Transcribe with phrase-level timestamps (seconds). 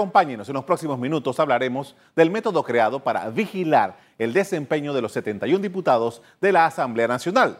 [0.00, 5.12] Acompáñenos, en los próximos minutos hablaremos del método creado para vigilar el desempeño de los
[5.12, 7.58] 71 diputados de la Asamblea Nacional.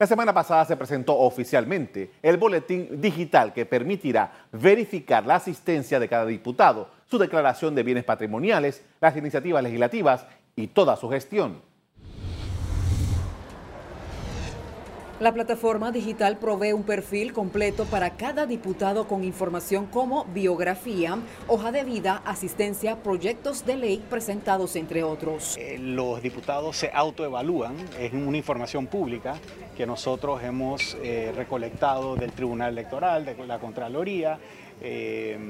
[0.00, 6.08] La semana pasada se presentó oficialmente el boletín digital que permitirá verificar la asistencia de
[6.08, 10.26] cada diputado, su declaración de bienes patrimoniales, las iniciativas legislativas
[10.56, 11.62] y toda su gestión.
[15.20, 21.18] La plataforma digital provee un perfil completo para cada diputado con información como biografía,
[21.48, 25.56] hoja de vida, asistencia, proyectos de ley presentados, entre otros.
[25.58, 29.34] Eh, los diputados se autoevalúan, es una información pública
[29.76, 34.38] que nosotros hemos eh, recolectado del Tribunal Electoral, de la Contraloría,
[34.80, 35.47] Em,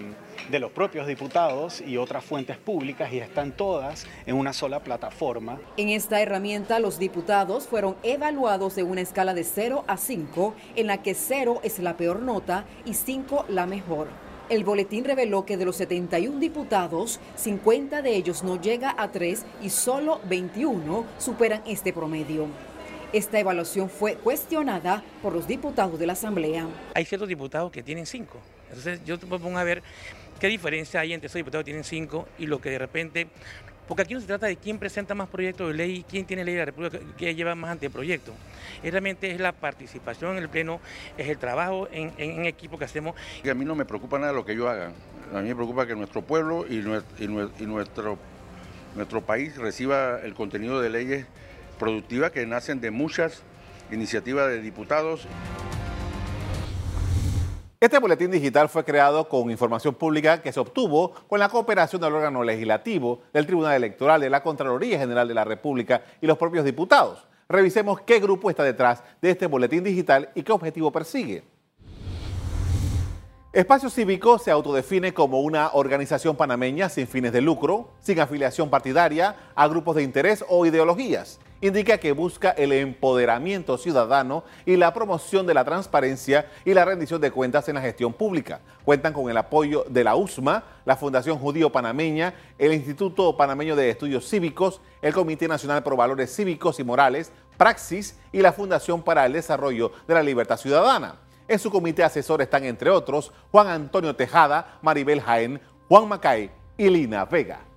[0.50, 5.58] de los propios diputados y otras fuentes públicas y están todas en una sola plataforma.
[5.76, 10.86] En esta herramienta los diputados fueron evaluados en una escala de 0 a 5, en
[10.86, 14.08] la que 0 es la peor nota y 5 la mejor.
[14.48, 19.44] El boletín reveló que de los 71 diputados, 50 de ellos no llega a 3
[19.60, 22.46] y solo 21 superan este promedio.
[23.12, 26.66] Esta evaluación fue cuestionada por los diputados de la Asamblea.
[26.94, 29.82] Hay ciertos diputados que tienen 5 entonces yo me pongo a ver
[30.40, 33.28] qué diferencia hay entre esos diputados que tienen cinco y lo que de repente...
[33.86, 36.52] Porque aquí no se trata de quién presenta más proyectos de ley, quién tiene ley
[36.52, 38.34] de la República que lleva más anteproyectos.
[38.82, 40.78] Es realmente es la participación en el Pleno,
[41.16, 43.14] es el trabajo en, equipo que hacemos.
[43.50, 44.92] a mí no me preocupa nada lo que yo haga.
[45.32, 46.80] A mí me preocupa que nuestro pueblo y,
[47.66, 48.18] nuestro,
[48.94, 51.26] nuestro país reciba el contenido de leyes
[51.78, 53.42] productivas que nacen de muchas
[53.90, 55.26] iniciativas de diputados.
[57.80, 62.12] Este boletín digital fue creado con información pública que se obtuvo con la cooperación del
[62.12, 66.64] órgano legislativo, del Tribunal Electoral, de la Contraloría General de la República y los propios
[66.64, 67.28] diputados.
[67.48, 71.44] Revisemos qué grupo está detrás de este boletín digital y qué objetivo persigue.
[73.52, 79.36] Espacio Cívico se autodefine como una organización panameña sin fines de lucro, sin afiliación partidaria
[79.54, 85.46] a grupos de interés o ideologías indica que busca el empoderamiento ciudadano y la promoción
[85.46, 88.60] de la transparencia y la rendición de cuentas en la gestión pública.
[88.84, 93.90] Cuentan con el apoyo de la USMA, la Fundación Judío Panameña, el Instituto Panameño de
[93.90, 99.26] Estudios Cívicos, el Comité Nacional Pro Valores Cívicos y Morales, Praxis y la Fundación para
[99.26, 101.16] el Desarrollo de la Libertad Ciudadana.
[101.48, 106.90] En su comité asesor están, entre otros, Juan Antonio Tejada, Maribel Jaén, Juan Macay y
[106.90, 107.67] Lina Vega.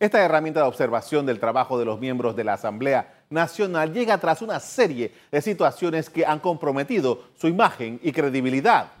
[0.00, 4.42] Esta herramienta de observación del trabajo de los miembros de la Asamblea Nacional llega tras
[4.42, 8.92] una serie de situaciones que han comprometido su imagen y credibilidad.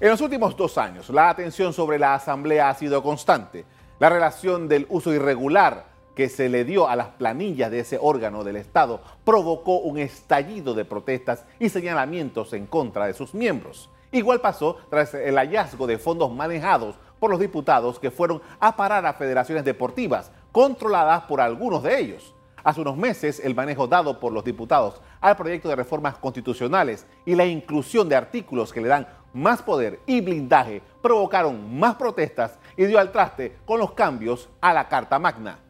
[0.00, 3.64] En los últimos dos años, la atención sobre la Asamblea ha sido constante.
[4.00, 8.42] La relación del uso irregular que se le dio a las planillas de ese órgano
[8.42, 13.88] del Estado provocó un estallido de protestas y señalamientos en contra de sus miembros.
[14.10, 19.06] Igual pasó tras el hallazgo de fondos manejados por los diputados que fueron a parar
[19.06, 22.34] a federaciones deportivas, controladas por algunos de ellos.
[22.62, 27.34] Hace unos meses, el manejo dado por los diputados al proyecto de reformas constitucionales y
[27.34, 32.84] la inclusión de artículos que le dan más poder y blindaje provocaron más protestas y
[32.84, 35.60] dio al traste con los cambios a la Carta Magna.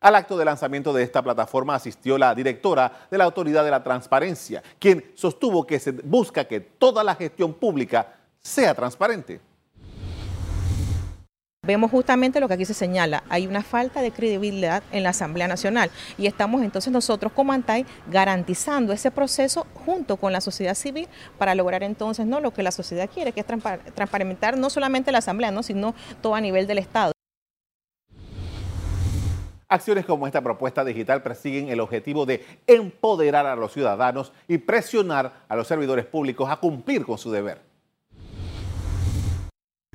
[0.00, 3.82] Al acto de lanzamiento de esta plataforma asistió la directora de la Autoridad de la
[3.82, 8.17] Transparencia, quien sostuvo que se busca que toda la gestión pública
[8.48, 9.40] sea transparente.
[11.62, 15.48] Vemos justamente lo que aquí se señala, hay una falta de credibilidad en la Asamblea
[15.48, 21.08] Nacional y estamos entonces nosotros como ANTAI garantizando ese proceso junto con la sociedad civil
[21.36, 23.46] para lograr entonces no lo que la sociedad quiere, que es
[23.94, 25.62] transparentar no solamente la Asamblea, ¿no?
[25.62, 27.12] sino todo a nivel del Estado.
[29.68, 35.44] Acciones como esta propuesta digital persiguen el objetivo de empoderar a los ciudadanos y presionar
[35.46, 37.67] a los servidores públicos a cumplir con su deber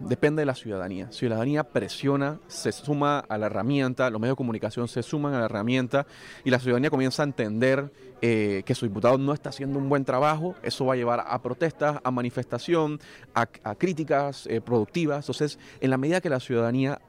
[0.07, 1.11] depende de la ciudadanía.
[1.11, 5.45] Ciudadanía presiona, se suma a la herramienta, los medios de comunicación se suman a la
[5.45, 6.05] herramienta
[6.43, 7.91] y la ciudadanía comienza a entender
[8.21, 10.55] eh, que su diputado no está haciendo un buen trabajo.
[10.63, 12.99] Eso va a llevar a protestas, a manifestación,
[13.33, 15.25] a, críticas eh, productivas.
[15.25, 16.99] Entonces, en la medida que la ciudadanía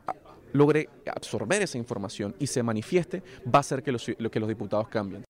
[0.52, 4.88] logre absorber esa información y se manifieste, va a hacer que los, que los diputados
[4.88, 5.24] cambien.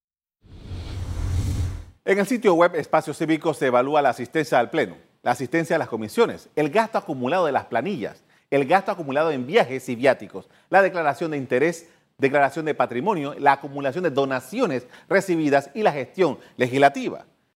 [2.05, 5.79] En el sitio web Espacio Cívico se evalúa la asistencia al Pleno la asistencia a
[5.79, 10.49] las comisiones, el gasto acumulado de las planillas, el gasto acumulado en viajes y viáticos,
[10.69, 11.89] la declaración de interés,
[12.19, 17.25] declaración de patrimonio, la acumulación de donaciones recibidas y la gestión legislativa.